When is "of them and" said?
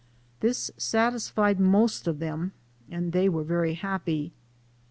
2.07-3.11